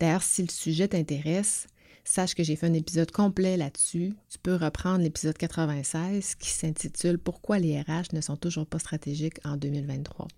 D'ailleurs, 0.00 0.22
si 0.22 0.40
le 0.40 0.48
sujet 0.48 0.88
t'intéresse, 0.88 1.66
sache 2.02 2.34
que 2.34 2.42
j'ai 2.42 2.56
fait 2.56 2.64
un 2.64 2.72
épisode 2.72 3.10
complet 3.10 3.58
là-dessus. 3.58 4.14
Tu 4.30 4.38
peux 4.38 4.54
reprendre 4.54 5.02
l'épisode 5.02 5.36
96 5.36 6.34
qui 6.36 6.48
s'intitule 6.48 7.18
Pourquoi 7.18 7.58
les 7.58 7.78
RH 7.78 8.14
ne 8.14 8.22
sont 8.22 8.38
toujours 8.38 8.64
pas 8.64 8.78
stratégiques 8.78 9.38
en 9.44 9.58
2023. 9.58 10.28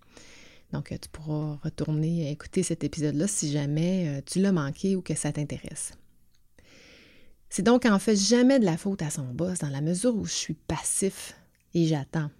Donc, 0.73 0.91
euh, 0.91 0.97
tu 1.01 1.07
pourras 1.07 1.57
retourner 1.63 2.29
écouter 2.31 2.63
cet 2.63 2.83
épisode-là 2.83 3.27
si 3.27 3.49
jamais 3.49 4.09
euh, 4.09 4.21
tu 4.25 4.41
l'as 4.41 4.51
manqué 4.51 4.97
ou 4.97 5.01
que 5.01 5.15
ça 5.15 5.31
t'intéresse. 5.31 5.93
C'est 7.51 7.63
donc 7.63 7.85
en 7.85 7.99
fait 7.99 8.15
jamais 8.15 8.59
de 8.59 8.65
la 8.65 8.77
faute 8.77 9.01
à 9.01 9.09
son 9.09 9.25
boss 9.25 9.59
dans 9.59 9.69
la 9.69 9.81
mesure 9.81 10.15
où 10.15 10.23
je 10.23 10.31
suis 10.31 10.53
passif 10.53 11.35
et 11.73 11.85
j'attends. 11.85 12.31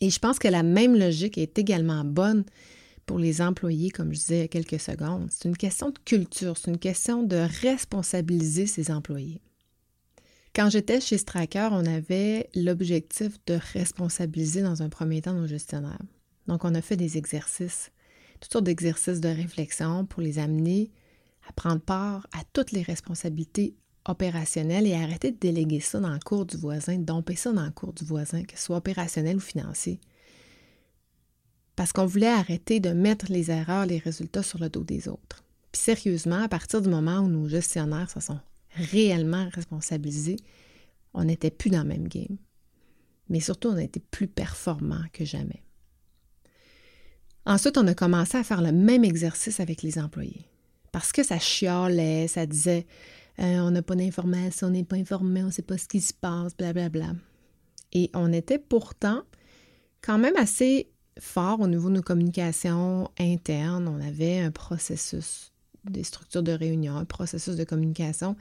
Et 0.00 0.08
je 0.08 0.18
pense 0.18 0.38
que 0.38 0.48
la 0.48 0.62
même 0.62 0.98
logique 0.98 1.36
est 1.36 1.58
également 1.58 2.02
bonne 2.02 2.44
pour 3.04 3.18
les 3.18 3.42
employés, 3.42 3.90
comme 3.90 4.14
je 4.14 4.20
disais 4.20 4.38
il 4.38 4.40
y 4.40 4.44
a 4.44 4.48
quelques 4.48 4.80
secondes. 4.80 5.28
C'est 5.30 5.50
une 5.50 5.56
question 5.56 5.90
de 5.90 5.98
culture, 5.98 6.56
c'est 6.56 6.70
une 6.70 6.78
question 6.78 7.22
de 7.22 7.46
responsabiliser 7.60 8.66
ses 8.66 8.90
employés. 8.90 9.42
Quand 10.56 10.70
j'étais 10.70 11.02
chez 11.02 11.18
Stracker, 11.18 11.68
on 11.72 11.84
avait 11.84 12.48
l'objectif 12.54 13.32
de 13.46 13.58
responsabiliser 13.74 14.62
dans 14.62 14.82
un 14.82 14.88
premier 14.88 15.20
temps 15.20 15.34
nos 15.34 15.46
gestionnaires. 15.46 16.00
Donc, 16.46 16.64
on 16.64 16.74
a 16.74 16.80
fait 16.80 16.96
des 16.96 17.18
exercices, 17.18 17.92
toutes 18.40 18.52
sortes 18.52 18.64
d'exercices 18.64 19.20
de 19.20 19.28
réflexion 19.28 20.06
pour 20.06 20.22
les 20.22 20.38
amener 20.38 20.90
prendre 21.52 21.80
part 21.80 22.26
à 22.32 22.42
toutes 22.52 22.72
les 22.72 22.82
responsabilités 22.82 23.74
opérationnelles 24.06 24.86
et 24.86 24.94
arrêter 24.94 25.30
de 25.30 25.38
déléguer 25.38 25.80
ça 25.80 26.00
dans 26.00 26.12
le 26.12 26.18
cours 26.18 26.46
du 26.46 26.56
voisin, 26.56 26.98
domper 26.98 27.36
ça 27.36 27.52
dans 27.52 27.64
le 27.64 27.70
cours 27.70 27.92
du 27.92 28.04
voisin, 28.04 28.42
que 28.42 28.56
ce 28.58 28.64
soit 28.64 28.78
opérationnel 28.78 29.36
ou 29.36 29.40
financier. 29.40 30.00
Parce 31.76 31.92
qu'on 31.92 32.06
voulait 32.06 32.26
arrêter 32.26 32.80
de 32.80 32.90
mettre 32.90 33.26
les 33.30 33.50
erreurs, 33.50 33.86
les 33.86 33.98
résultats 33.98 34.42
sur 34.42 34.58
le 34.58 34.68
dos 34.68 34.84
des 34.84 35.08
autres. 35.08 35.44
Puis 35.70 35.82
sérieusement, 35.82 36.42
à 36.42 36.48
partir 36.48 36.82
du 36.82 36.88
moment 36.88 37.20
où 37.20 37.28
nos 37.28 37.48
gestionnaires 37.48 38.10
se 38.10 38.20
sont 38.20 38.40
réellement 38.74 39.48
responsabilisés, 39.52 40.36
on 41.14 41.24
n'était 41.24 41.50
plus 41.50 41.70
dans 41.70 41.82
le 41.82 41.88
même 41.88 42.08
game. 42.08 42.36
Mais 43.28 43.40
surtout, 43.40 43.68
on 43.68 43.76
a 43.76 43.82
été 43.82 44.00
plus 44.00 44.26
performants 44.26 45.04
que 45.12 45.24
jamais. 45.24 45.62
Ensuite, 47.46 47.78
on 47.78 47.86
a 47.86 47.94
commencé 47.94 48.36
à 48.36 48.44
faire 48.44 48.62
le 48.62 48.72
même 48.72 49.04
exercice 49.04 49.60
avec 49.60 49.82
les 49.82 49.98
employés 49.98 50.51
parce 50.92 51.12
que 51.12 51.22
ça 51.22 51.38
chialait, 51.38 52.28
ça 52.28 52.46
disait 52.46 52.86
euh, 53.40 53.60
on 53.60 53.70
n'a 53.70 53.82
pas 53.82 53.96
d'informations, 53.96 54.68
on 54.68 54.70
n'est 54.70 54.84
pas 54.84 54.96
informé, 54.96 55.42
on 55.42 55.46
ne 55.46 55.50
sait 55.50 55.62
pas 55.62 55.78
ce 55.78 55.88
qui 55.88 56.00
se 56.00 56.12
passe, 56.12 56.54
blablabla. 56.56 57.06
Bla, 57.06 57.12
bla. 57.12 57.20
Et 57.92 58.10
on 58.14 58.32
était 58.32 58.58
pourtant 58.58 59.22
quand 60.02 60.18
même 60.18 60.36
assez 60.36 60.88
fort 61.18 61.60
au 61.60 61.66
niveau 61.66 61.88
de 61.88 61.94
nos 61.94 62.02
communications 62.02 63.10
internes. 63.18 63.88
On 63.88 64.00
avait 64.00 64.40
un 64.40 64.50
processus, 64.50 65.52
des 65.84 66.04
structures 66.04 66.42
de 66.42 66.52
réunion, 66.52 66.96
un 66.96 67.04
processus 67.04 67.56
de 67.56 67.64
communication 67.64 68.36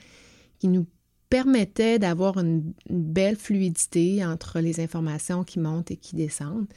qui 0.59 0.67
nous 0.67 0.85
permettait 1.29 1.99
d'avoir 1.99 2.37
une, 2.37 2.73
une, 2.89 3.03
belle 3.03 3.37
fluidité 3.37 4.25
entre 4.25 4.59
les 4.59 4.81
informations 4.81 5.43
qui 5.43 5.59
montent 5.59 5.91
et 5.91 5.97
qui 5.97 6.15
descendent. 6.15 6.67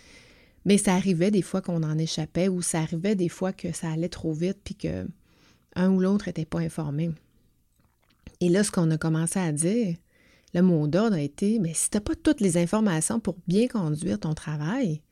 Mais 0.65 0.79
ça 0.79 0.95
arrivait 0.95 1.31
des 1.31 1.43
fois 1.43 1.61
qu'on 1.61 1.83
en 1.83 1.99
échappait 1.99 2.49
ou 2.49 2.63
ça 2.63 2.79
arrivait 2.81 3.17
des 3.17 3.29
fois 3.29 3.53
que 3.53 3.73
ça 3.73 3.91
allait 3.91 4.09
trop 4.09 4.33
vite 4.33 4.59
puis 4.65 4.77
que 4.77 5.07
un 5.77 5.91
ou 5.91 6.01
l'autre 6.01 6.27
n'était 6.29 6.45
pas 6.45 6.61
informé. 6.61 7.11
Et 8.41 8.49
là, 8.49 8.65
ce 8.65 8.71
qu'on 8.71 8.91
a 8.91 8.99
commencé 8.99 9.39
à 9.39 9.53
dire, 9.53 9.97
le 10.55 10.63
mot 10.63 10.87
d'ordre 10.87 11.17
a 11.17 11.21
été, 11.21 11.59
mais 11.59 11.75
si 11.75 11.91
tu 11.91 11.97
n'as 11.97 12.01
pas 12.01 12.15
toutes 12.15 12.41
les 12.41 12.57
informations 12.57 13.21
pour 13.21 13.37
bien 13.47 13.67
conduire 13.69 14.21
ton 14.21 14.35
travail, 14.35 15.03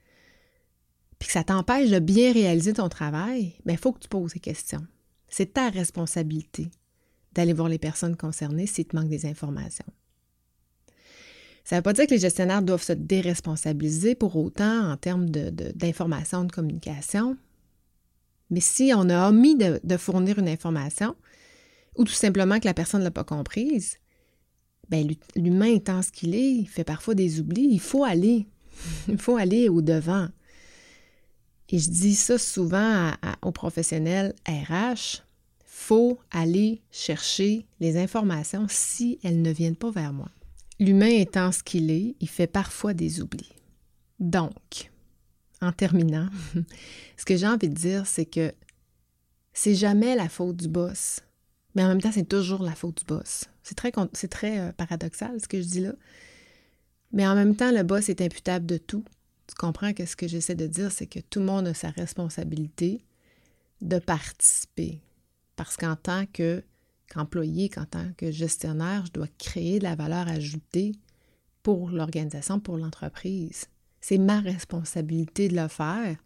puis 1.19 1.29
que 1.29 1.33
ça 1.33 1.45
t'empêche 1.45 1.91
de 1.91 1.99
bien 1.99 2.33
réaliser 2.33 2.73
ton 2.73 2.89
travail, 2.89 3.55
il 3.59 3.63
ben, 3.65 3.77
faut 3.77 3.93
que 3.93 4.01
tu 4.01 4.09
poses 4.09 4.35
des 4.35 4.41
questions. 4.41 4.87
C'est 5.29 5.55
ta 5.55 5.71
responsabilité 5.71 6.71
d'aller 7.33 7.53
voir 7.53 7.69
les 7.69 7.79
personnes 7.79 8.17
concernées 8.17 8.67
s'il 8.67 8.87
te 8.87 8.97
manque 8.97 9.09
des 9.09 9.27
informations. 9.27 9.87
Ça 11.65 11.77
ne 11.77 11.79
veut 11.79 11.85
pas 11.85 11.93
dire 11.93 12.07
que 12.07 12.15
les 12.15 12.21
gestionnaires 12.21 12.63
doivent 12.63 12.83
se 12.83 12.93
déresponsabiliser 12.93 14.15
pour 14.15 14.37
autant 14.37 14.91
en 14.91 14.97
termes 14.97 15.31
d'information, 15.31 16.43
de, 16.43 16.49
de 16.49 16.53
communication, 16.53 17.37
mais 18.53 18.61
si 18.61 18.93
on 18.95 19.09
a 19.09 19.31
omis 19.31 19.57
de, 19.57 19.97
fournir 19.97 20.39
une 20.39 20.49
information, 20.49 21.17
ou 21.97 22.05
tout 22.05 22.13
simplement 22.13 22.61
que 22.61 22.67
la 22.67 22.75
personne 22.75 23.01
ne 23.01 23.07
l'a 23.07 23.11
pas 23.11 23.25
comprise, 23.25 23.97
ben 24.91 25.09
l'humain 25.37 25.73
étant 25.73 26.03
ce 26.03 26.13
qu'il 26.13 26.35
est, 26.35 26.53
il 26.53 26.69
fait 26.69 26.85
parfois 26.85 27.15
des 27.15 27.41
oublis. 27.41 27.67
Il 27.71 27.81
faut 27.81 28.05
aller. 28.05 28.47
Il 29.09 29.19
faut 29.19 29.37
aller 29.37 29.69
au-devant. 29.69 30.29
Et 31.69 31.79
je 31.79 31.89
dis 31.89 32.15
ça 32.15 32.37
souvent 32.37 33.13
aux 33.43 33.53
professionnels 33.53 34.35
RH. 34.47 35.23
faut 35.65 36.19
aller 36.31 36.83
chercher 36.91 37.67
les 37.81 37.97
informations 37.97 38.67
si 38.69 39.19
elles 39.23 39.41
ne 39.41 39.51
viennent 39.51 39.77
pas 39.77 39.91
vers 39.91 40.13
moi. 40.13 40.29
L'humain 40.79 41.07
étant 41.07 41.53
ce 41.53 41.63
qu'il 41.63 41.91
est, 41.91 42.17
il 42.21 42.29
fait 42.29 42.47
parfois 42.47 42.93
des 42.93 43.21
oublis. 43.23 43.53
Donc, 44.21 44.92
en 45.63 45.73
terminant, 45.73 46.29
ce 47.17 47.25
que 47.25 47.37
j'ai 47.37 47.47
envie 47.47 47.69
de 47.69 47.75
dire, 47.75 48.07
c'est 48.07 48.27
que 48.27 48.53
c'est 49.53 49.75
jamais 49.75 50.17
la 50.17 50.29
faute 50.29 50.57
du 50.57 50.69
boss, 50.69 51.21
mais 51.75 51.85
en 51.85 51.89
même 51.89 52.03
temps, 52.03 52.13
c'est 52.13 52.29
toujours 52.29 52.63
la 52.63 52.75
faute 52.75 52.99
du 52.99 53.05
boss. 53.05 53.45
C'est 53.63 53.75
très, 54.29 54.59
euh, 54.59 54.73
paradoxal 54.73 55.41
ce 55.41 55.49
que 55.49 55.61
je 55.61 55.67
dis 55.67 55.81
là. 55.81 55.93
Mais 57.13 57.27
en 57.27 57.35
même 57.35 57.55
temps, 57.57 57.71
le 57.71 57.83
boss 57.83 58.09
est 58.09 58.21
imputable 58.21 58.67
de 58.67 58.77
tout. 58.77 59.05
Tu 59.47 59.55
comprends 59.55 59.93
que 59.93 60.05
ce 60.05 60.17
que 60.17 60.27
j'essaie 60.27 60.55
de 60.55 60.67
dire, 60.67 60.91
c'est 60.91 61.07
que 61.07 61.21
tout 61.21 61.39
le 61.39 61.47
monde 61.47 61.67
a 61.69 61.75
sa 61.75 61.91
responsabilité 61.91 63.05
de 63.81 63.99
participer. 63.99 65.01
Parce 65.57 65.77
qu'en 65.77 65.97
tant 65.97 66.25
qu'employé, 66.27 67.69
qu'en 67.69 67.85
tant 67.85 68.11
que 68.17 68.31
gestionnaire, 68.31 69.07
je 69.07 69.13
dois 69.13 69.29
créer 69.39 69.79
de 69.79 69.85
la 69.85 69.95
valeur 69.95 70.29
ajoutée 70.29 70.93
pour 71.63 71.91
l'organisation, 71.91 72.61
pour 72.61 72.77
l'entreprise. 72.77 73.67
C'est 74.03 74.19
ma 74.19 74.41
responsabilité 74.41 75.49
de 75.49 75.57
le 75.57 75.69
faire. 75.69 76.17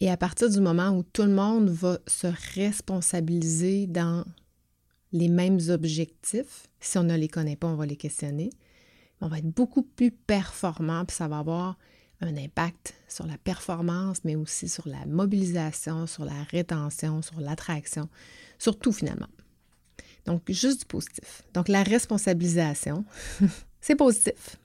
Et 0.00 0.10
à 0.10 0.18
partir 0.18 0.50
du 0.50 0.60
moment 0.60 0.90
où 0.90 1.02
tout 1.02 1.22
le 1.22 1.32
monde 1.32 1.70
va 1.70 1.98
se 2.06 2.26
responsabiliser 2.54 3.86
dans 3.86 4.24
les 5.12 5.28
mêmes 5.28 5.58
objectifs, 5.70 6.68
si 6.80 6.98
on 6.98 7.04
ne 7.04 7.16
les 7.16 7.28
connaît 7.28 7.56
pas, 7.56 7.68
on 7.68 7.76
va 7.76 7.86
les 7.86 7.96
questionner, 7.96 8.50
on 9.20 9.28
va 9.28 9.38
être 9.38 9.50
beaucoup 9.50 9.82
plus 9.82 10.10
performant, 10.10 11.04
puis 11.06 11.16
ça 11.16 11.28
va 11.28 11.38
avoir 11.38 11.78
un 12.20 12.36
impact 12.36 12.94
sur 13.08 13.26
la 13.26 13.38
performance, 13.38 14.18
mais 14.24 14.36
aussi 14.36 14.68
sur 14.68 14.86
la 14.86 15.06
mobilisation, 15.06 16.06
sur 16.06 16.24
la 16.24 16.42
rétention, 16.50 17.22
sur 17.22 17.40
l'attraction, 17.40 18.08
sur 18.58 18.78
tout 18.78 18.92
finalement. 18.92 19.28
Donc, 20.26 20.42
juste 20.48 20.80
du 20.80 20.86
positif. 20.86 21.42
Donc, 21.54 21.68
la 21.68 21.82
responsabilisation, 21.82 23.04
c'est 23.80 23.96
positif. 23.96 24.56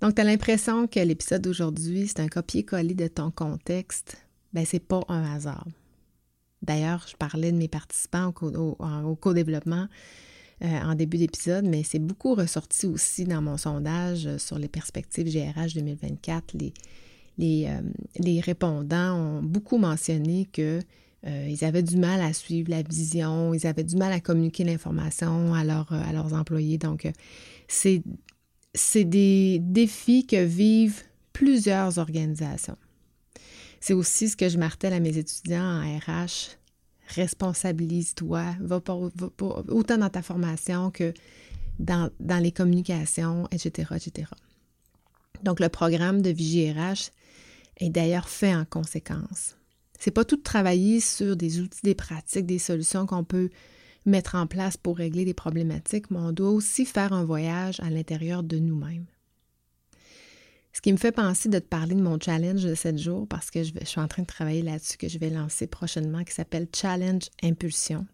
Donc, 0.00 0.14
tu 0.14 0.20
as 0.20 0.24
l'impression 0.24 0.86
que 0.86 1.00
l'épisode 1.00 1.42
d'aujourd'hui, 1.42 2.06
c'est 2.06 2.20
un 2.20 2.28
copier-coller 2.28 2.94
de 2.94 3.08
ton 3.08 3.30
contexte. 3.30 4.16
Bien, 4.52 4.64
c'est 4.64 4.78
pas 4.78 5.00
un 5.08 5.34
hasard. 5.34 5.66
D'ailleurs, 6.62 7.04
je 7.08 7.16
parlais 7.16 7.52
de 7.52 7.56
mes 7.56 7.68
participants 7.68 8.32
au, 8.40 9.16
co-développement 9.16 9.88
euh, 10.62 10.66
en 10.66 10.94
début 10.94 11.18
d'épisode, 11.18 11.64
mais 11.64 11.82
c'est 11.82 11.98
beaucoup 11.98 12.34
ressorti 12.34 12.86
aussi 12.86 13.24
dans 13.24 13.42
mon 13.42 13.56
sondage 13.56 14.36
sur 14.38 14.58
les 14.58 14.68
perspectives 14.68 15.28
GRH 15.28 15.74
2024. 15.74 16.54
Les, 16.54 16.72
les, 17.36 17.66
euh, 17.66 17.80
les 18.18 18.40
répondants 18.40 19.16
ont 19.16 19.42
beaucoup 19.42 19.78
mentionné 19.78 20.48
que 20.52 20.80
euh, 21.26 21.48
ils 21.48 21.64
avaient 21.64 21.82
du 21.82 21.96
mal 21.96 22.20
à 22.20 22.32
suivre 22.32 22.70
la 22.70 22.82
vision, 22.82 23.52
ils 23.52 23.66
avaient 23.66 23.84
du 23.84 23.96
mal 23.96 24.12
à 24.12 24.20
communiquer 24.20 24.62
l'information 24.62 25.54
à, 25.54 25.60
à 25.60 26.12
leurs 26.12 26.34
employés. 26.34 26.78
Donc, 26.78 27.08
c'est 27.66 28.02
c'est 28.74 29.04
des 29.04 29.58
défis 29.60 30.26
que 30.26 30.42
vivent 30.44 31.02
plusieurs 31.32 31.98
organisations. 31.98 32.76
C'est 33.80 33.94
aussi 33.94 34.28
ce 34.28 34.36
que 34.36 34.48
je 34.48 34.58
martèle 34.58 34.92
à 34.92 35.00
mes 35.00 35.16
étudiants 35.18 35.62
en 35.62 35.98
RH. 35.98 36.56
Responsabilise-toi, 37.14 38.44
va, 38.60 38.82
autant 39.68 39.98
dans 39.98 40.10
ta 40.10 40.22
formation 40.22 40.90
que 40.90 41.14
dans, 41.78 42.10
les 42.20 42.52
communications, 42.52 43.48
etc., 43.50 43.94
etc. 43.96 44.30
Donc, 45.42 45.60
le 45.60 45.68
programme 45.68 46.22
de 46.22 46.30
Vigie 46.30 46.72
RH 46.72 47.12
est 47.78 47.90
d'ailleurs 47.90 48.28
fait 48.28 48.54
en 48.54 48.64
conséquence. 48.64 49.56
C'est 49.98 50.10
pas 50.10 50.24
tout 50.24 50.36
de 50.36 50.42
travailler 50.42 51.00
sur 51.00 51.36
des 51.36 51.60
outils, 51.60 51.80
des 51.82 51.94
pratiques, 51.94 52.46
des 52.46 52.58
solutions 52.58 53.06
qu'on 53.06 53.24
peut 53.24 53.50
mettre 54.06 54.34
en 54.34 54.46
place 54.46 54.76
pour 54.76 54.96
régler 54.96 55.24
des 55.24 55.34
problématiques, 55.34 56.10
mais 56.10 56.18
on 56.18 56.32
doit 56.32 56.50
aussi 56.50 56.84
faire 56.84 57.12
un 57.12 57.24
voyage 57.24 57.80
à 57.80 57.90
l'intérieur 57.90 58.42
de 58.42 58.58
nous-mêmes. 58.58 59.06
Ce 60.72 60.80
qui 60.80 60.92
me 60.92 60.98
fait 60.98 61.12
penser 61.12 61.48
de 61.48 61.58
te 61.58 61.66
parler 61.66 61.94
de 61.94 62.02
mon 62.02 62.20
challenge 62.20 62.62
de 62.62 62.74
7 62.74 62.98
jours 62.98 63.26
parce 63.26 63.50
que 63.50 63.64
je, 63.64 63.72
je 63.80 63.86
suis 63.86 64.00
en 64.00 64.06
train 64.06 64.22
de 64.22 64.28
travailler 64.28 64.62
là-dessus 64.62 64.96
que 64.96 65.08
je 65.08 65.18
vais 65.18 65.30
lancer 65.30 65.66
prochainement 65.66 66.22
qui 66.22 66.32
s'appelle 66.32 66.68
Challenge 66.72 67.22
Impulsion. 67.42 68.06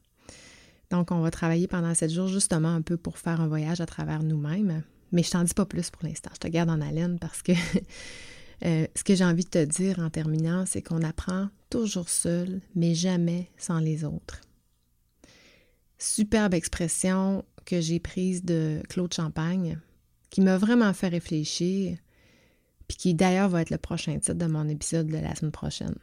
Donc, 0.90 1.10
on 1.10 1.20
va 1.20 1.30
travailler 1.30 1.66
pendant 1.66 1.94
7 1.94 2.10
jours 2.10 2.28
justement 2.28 2.68
un 2.68 2.80
peu 2.80 2.96
pour 2.96 3.18
faire 3.18 3.40
un 3.40 3.48
voyage 3.48 3.80
à 3.80 3.86
travers 3.86 4.22
nous-mêmes. 4.22 4.82
Mais 5.12 5.22
je 5.22 5.30
t'en 5.30 5.44
dis 5.44 5.54
pas 5.54 5.66
plus 5.66 5.90
pour 5.90 6.06
l'instant. 6.06 6.30
Je 6.34 6.40
te 6.40 6.48
garde 6.48 6.70
en 6.70 6.80
haleine 6.80 7.18
parce 7.18 7.42
que 7.42 7.52
euh, 8.64 8.86
ce 8.94 9.04
que 9.04 9.14
j'ai 9.14 9.24
envie 9.24 9.44
de 9.44 9.50
te 9.50 9.64
dire 9.64 9.98
en 9.98 10.10
terminant, 10.10 10.64
c'est 10.66 10.82
qu'on 10.82 11.02
apprend 11.02 11.48
toujours 11.70 12.08
seul, 12.08 12.60
mais 12.74 12.94
jamais 12.94 13.50
sans 13.58 13.78
les 13.78 14.04
autres. 14.04 14.40
Superbe 16.04 16.52
expression 16.52 17.46
que 17.64 17.80
j'ai 17.80 17.98
prise 17.98 18.44
de 18.44 18.82
Claude 18.90 19.14
Champagne, 19.14 19.78
qui 20.28 20.42
m'a 20.42 20.58
vraiment 20.58 20.92
fait 20.92 21.08
réfléchir, 21.08 21.96
puis 22.86 22.98
qui 22.98 23.14
d'ailleurs 23.14 23.48
va 23.48 23.62
être 23.62 23.70
le 23.70 23.78
prochain 23.78 24.18
titre 24.18 24.34
de 24.34 24.44
mon 24.44 24.68
épisode 24.68 25.06
de 25.06 25.16
la 25.16 25.34
semaine 25.34 25.50
prochaine. 25.50 25.94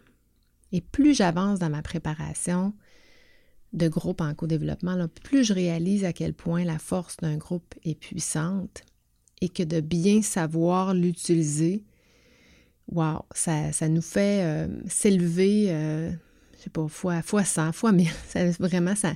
Et 0.72 0.82
plus 0.82 1.14
j'avance 1.14 1.60
dans 1.60 1.70
ma 1.70 1.84
préparation 1.84 2.74
de 3.74 3.88
groupe 3.88 4.22
en 4.22 4.34
co-développement, 4.34 5.08
plus 5.24 5.44
je 5.44 5.54
réalise 5.54 6.04
à 6.04 6.14
quel 6.14 6.34
point 6.34 6.64
la 6.64 6.80
force 6.80 7.18
d'un 7.18 7.38
groupe 7.38 7.76
est 7.84 7.94
puissante 7.94 8.82
et 9.40 9.50
que 9.50 9.62
de 9.62 9.82
bien 9.82 10.24
savoir 10.24 10.96
l'utiliser, 10.96 11.84
wow, 12.88 13.24
ça, 13.36 13.72
ça, 13.72 13.88
nous 13.88 14.02
fait 14.02 14.44
euh, 14.44 14.68
s'élever, 14.88 15.68
euh, 15.70 16.12
je 16.58 16.64
sais 16.64 16.70
pas, 16.72 16.88
fois, 16.88 17.22
fois 17.22 17.46
100, 17.46 17.72
fois 17.72 17.92
1000. 17.92 18.08
Ça, 18.28 18.50
vraiment, 18.60 18.96
ça, 18.96 19.14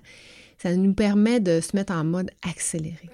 ça 0.57 0.75
nous 0.75 0.93
permet 0.93 1.39
de 1.39 1.61
se 1.61 1.75
mettre 1.75 1.93
en 1.93 2.03
mode 2.03 2.31
accéléré. 2.47 3.09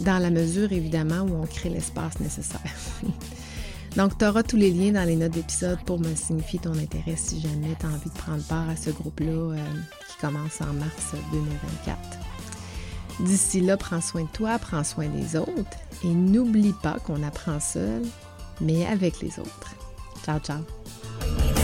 Dans 0.00 0.18
la 0.18 0.30
mesure, 0.30 0.72
évidemment, 0.72 1.22
où 1.22 1.42
on 1.42 1.46
crée 1.46 1.70
l'espace 1.70 2.20
nécessaire. 2.20 2.60
Donc, 3.96 4.16
tu 4.18 4.24
auras 4.24 4.42
tous 4.42 4.56
les 4.56 4.70
liens 4.70 4.92
dans 4.92 5.04
les 5.04 5.16
notes 5.16 5.32
d'épisode 5.32 5.82
pour 5.84 5.98
me 5.98 6.14
signifier 6.14 6.60
ton 6.60 6.74
intérêt 6.74 7.16
si 7.16 7.40
jamais 7.40 7.74
tu 7.80 7.86
as 7.86 7.88
envie 7.88 8.10
de 8.10 8.18
prendre 8.18 8.42
part 8.44 8.68
à 8.68 8.76
ce 8.76 8.90
groupe-là 8.90 9.26
euh, 9.26 9.56
qui 10.08 10.16
commence 10.20 10.60
en 10.60 10.72
mars 10.74 11.14
2024. 11.32 11.98
D'ici 13.20 13.60
là, 13.60 13.76
prends 13.76 14.00
soin 14.00 14.22
de 14.22 14.28
toi, 14.28 14.58
prends 14.58 14.84
soin 14.84 15.08
des 15.08 15.36
autres 15.36 15.76
et 16.04 16.08
n'oublie 16.08 16.74
pas 16.82 16.98
qu'on 17.04 17.22
apprend 17.24 17.58
seul, 17.58 18.02
mais 18.60 18.86
avec 18.86 19.20
les 19.20 19.38
autres. 19.40 19.74
Ciao, 20.24 20.38
ciao! 20.38 21.57